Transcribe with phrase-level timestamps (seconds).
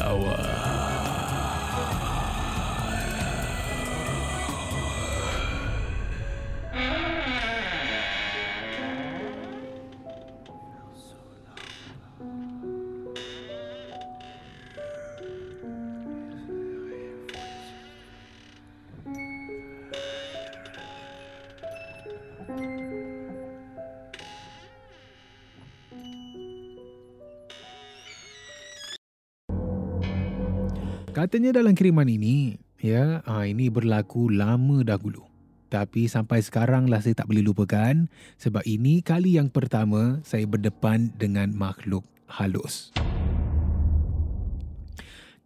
[0.00, 0.79] lawan.
[31.10, 35.26] Katanya dalam kiriman ini, ya, ha, ini berlaku lama dahulu.
[35.66, 38.06] Tapi sampai sekarang lah saya tak boleh lupakan
[38.38, 42.94] sebab ini kali yang pertama saya berdepan dengan makhluk halus.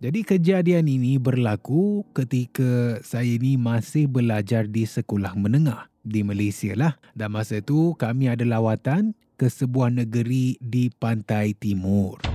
[0.04, 7.00] Jadi kejadian ini berlaku ketika saya ini masih belajar di sekolah menengah di Malaysia lah.
[7.16, 12.33] Dan masa itu kami ada lawatan ke sebuah negeri di pantai timur.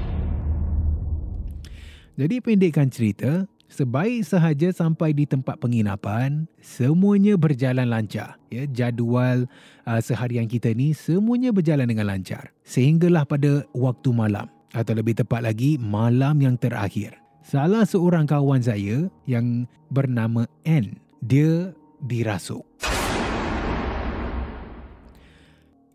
[2.19, 8.35] Jadi pendekkan cerita, sebaik sahaja sampai di tempat penginapan, semuanya berjalan lancar.
[8.51, 9.47] Ya, jadual
[9.87, 12.51] uh, seharian kita ni semuanya berjalan dengan lancar.
[12.67, 17.15] Sehinggalah pada waktu malam atau lebih tepat lagi malam yang terakhir.
[17.39, 21.71] Salah seorang kawan saya yang bernama N, dia
[22.03, 22.67] dirasuk.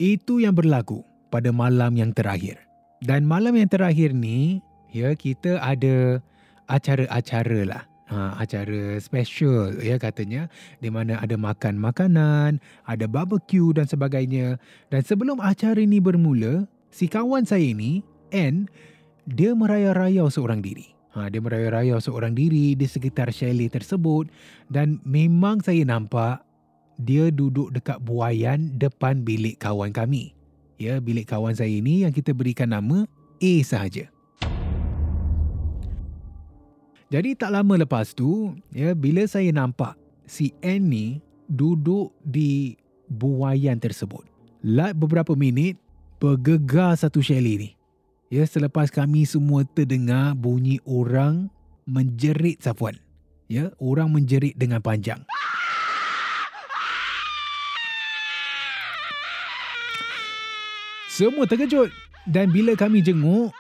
[0.01, 2.65] Itu yang berlaku pada malam yang terakhir.
[3.05, 6.23] Dan malam yang terakhir ni ya kita ada
[6.71, 7.83] acara-acara lah.
[8.05, 10.47] Ha, acara special ya katanya
[10.79, 14.61] di mana ada makan makanan, ada barbecue dan sebagainya.
[14.93, 18.71] Dan sebelum acara ini bermula, si kawan saya ini, N,
[19.27, 20.95] dia merayau-rayau seorang diri.
[21.17, 24.29] Ha, dia merayau-rayau seorang diri di sekitar chalet tersebut
[24.69, 26.45] dan memang saya nampak
[27.01, 30.37] dia duduk dekat buayan depan bilik kawan kami.
[30.77, 33.07] Ya, bilik kawan saya ini yang kita berikan nama
[33.39, 34.14] A sahaja.
[37.15, 39.95] Jadi tak lama lepas tu, ya bila saya nampak
[40.27, 42.75] si N ni duduk di
[43.07, 44.27] buayan tersebut.
[44.67, 45.79] Lat beberapa minit,
[46.19, 47.71] bergegar satu chalet ni.
[48.35, 51.55] Ya, selepas kami semua terdengar bunyi orang
[51.87, 52.99] menjerit Safwan.
[53.47, 55.23] Ya, orang menjerit dengan panjang.
[61.07, 61.95] Semua terkejut.
[62.27, 63.55] Dan bila kami jenguk,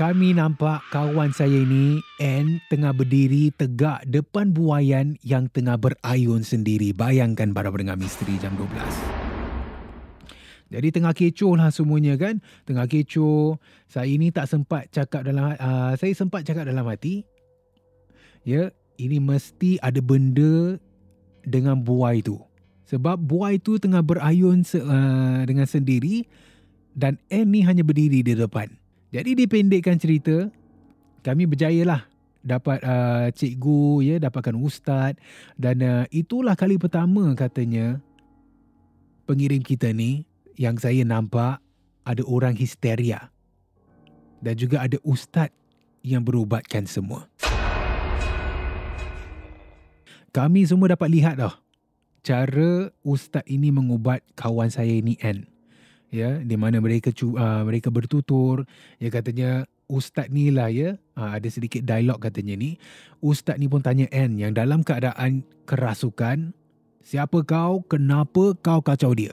[0.00, 6.96] kami nampak kawan saya ini, N, tengah berdiri tegak depan buayan yang tengah berayun sendiri.
[6.96, 8.64] Bayangkan para pendengar misteri jam 12.
[10.72, 12.40] Jadi tengah kecoh lah semuanya kan.
[12.64, 13.60] Tengah kecoh.
[13.92, 17.28] Saya ini tak sempat cakap dalam, uh, saya sempat cakap dalam hati.
[18.40, 20.80] Ya, ini mesti ada benda
[21.44, 22.40] dengan buai tu.
[22.88, 26.24] Sebab buai tu tengah berayun se, uh, dengan sendiri
[26.96, 28.79] dan N ni hanya berdiri di depan.
[29.10, 30.46] Jadi dipendekkan cerita,
[31.26, 32.02] kami berjaya lah
[32.46, 35.18] dapat uh, cikgu, ya, dapatkan ustaz
[35.58, 37.98] dan uh, itulah kali pertama katanya
[39.26, 40.24] pengirim kita ni
[40.54, 41.58] yang saya nampak
[42.06, 43.28] ada orang histeria
[44.40, 45.52] dan juga ada ustaz
[46.00, 47.28] yang berubatkan semua.
[50.30, 51.58] Kami semua dapat lihat dah
[52.22, 55.59] cara ustaz ini mengubat kawan saya ini N.
[56.10, 58.66] Ya, di mana mereka uh, mereka bertutur,
[58.98, 62.82] ya katanya ustaz ni lah ya, uh, ada sedikit dialog katanya ni.
[63.22, 66.50] Ustaz ni pun tanya N yang dalam keadaan kerasukan,
[66.98, 69.30] siapa kau, kenapa kau kacau dia?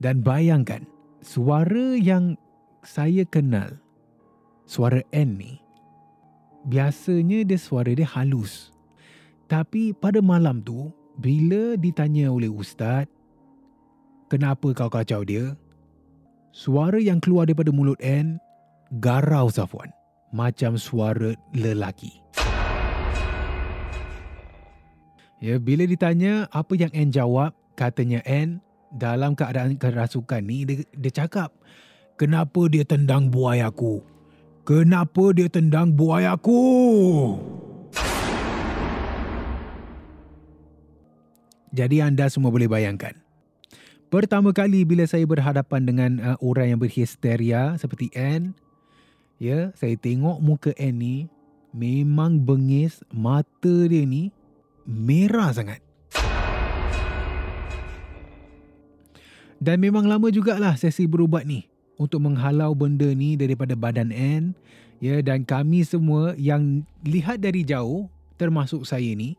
[0.00, 0.88] Dan bayangkan,
[1.20, 2.40] suara yang
[2.80, 3.76] saya kenal,
[4.64, 5.60] suara N ni,
[6.72, 8.72] biasanya dia suara dia halus.
[9.44, 10.88] Tapi pada malam tu,
[11.20, 13.04] bila ditanya oleh ustaz,
[14.28, 15.56] kenapa kau kacau dia?
[16.54, 18.38] Suara yang keluar daripada mulut N,
[19.02, 19.90] garau Safwan.
[20.34, 22.10] Macam suara lelaki.
[25.42, 28.62] Ya, bila ditanya apa yang N jawab, katanya N
[28.94, 31.50] dalam keadaan kerasukan ni, dia, dia cakap,
[32.14, 34.02] kenapa dia tendang buai aku?
[34.64, 36.62] Kenapa dia tendang buai aku?
[41.74, 43.23] Jadi anda semua boleh bayangkan.
[44.14, 48.54] Pertama kali bila saya berhadapan dengan uh, orang yang berhisteria seperti Anne,
[49.42, 51.16] ya, saya tengok muka Anne ni
[51.74, 54.30] memang bengis, mata dia ni
[54.86, 55.82] merah sangat.
[59.58, 61.66] Dan memang lama jugalah sesi berubat ni
[61.98, 64.54] untuk menghalau benda ni daripada badan Anne.
[65.02, 68.06] Ya, dan kami semua yang lihat dari jauh,
[68.38, 69.34] termasuk saya ni,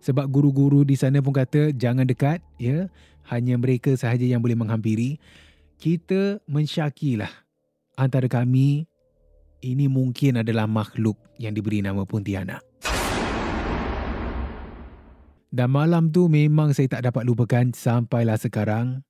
[0.00, 2.88] sebab guru-guru di sana pun kata jangan dekat ya.
[3.28, 5.20] Hanya mereka sahaja yang boleh menghampiri.
[5.78, 7.30] Kita mensyakilah
[7.94, 8.88] antara kami
[9.60, 12.64] ini mungkin adalah makhluk yang diberi nama Pontianak.
[15.50, 19.02] Dan malam tu memang saya tak dapat lupakan sampailah sekarang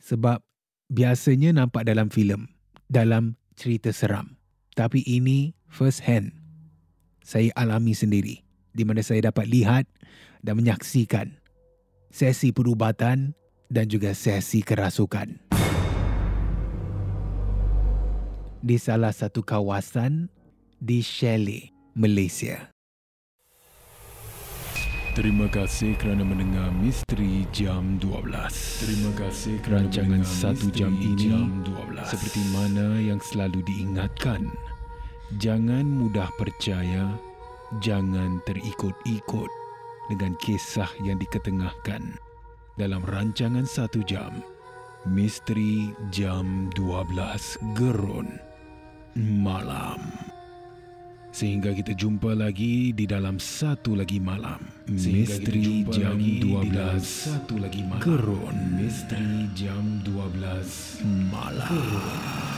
[0.00, 0.40] sebab
[0.88, 2.48] biasanya nampak dalam filem
[2.88, 4.38] dalam cerita seram.
[4.78, 6.32] Tapi ini first hand.
[7.20, 8.47] Saya alami sendiri
[8.78, 9.90] di mana saya dapat lihat
[10.38, 11.34] dan menyaksikan
[12.14, 13.34] sesi perubatan
[13.66, 15.50] dan juga sesi kerasukan.
[18.58, 20.30] Di salah satu kawasan
[20.78, 22.70] di Shelley, Malaysia.
[25.18, 28.22] Terima kasih kerana mendengar Misteri Jam 12.
[28.86, 32.06] Terima kasih kerana rancangan satu jam ini jam 12.
[32.06, 34.46] seperti mana yang selalu diingatkan.
[35.42, 37.18] Jangan mudah percaya,
[37.84, 39.50] jangan terikut-ikut
[40.08, 42.16] dengan kisah yang diketengahkan
[42.80, 44.40] dalam rancangan satu jam
[45.04, 48.28] Misteri Jam 12 Gerun
[49.16, 50.00] Malam.
[51.28, 54.58] Sehingga kita jumpa lagi di dalam satu lagi malam.
[54.88, 58.02] Misteri Jam 12 satu lagi malam.
[58.02, 61.68] Gerun Misteri Jam 12 Malam.
[61.68, 62.57] Gerun.